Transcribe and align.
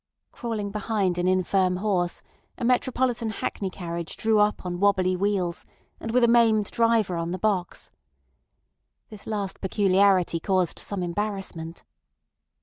Crawling 0.31 0.71
behind 0.71 1.19
an 1.19 1.27
infirm 1.27 1.75
horse, 1.75 2.23
a 2.57 2.65
metropolitan 2.65 3.29
hackney 3.29 3.69
carriage 3.69 4.17
drew 4.17 4.39
up 4.39 4.65
on 4.65 4.79
wobbly 4.79 5.15
wheels 5.15 5.63
and 5.99 6.09
with 6.09 6.23
a 6.23 6.27
maimed 6.27 6.71
driver 6.71 7.17
on 7.17 7.29
the 7.29 7.37
box. 7.37 7.91
This 9.11 9.27
last 9.27 9.61
peculiarity 9.61 10.39
caused 10.39 10.79
some 10.79 11.03
embarrassment. 11.03 11.83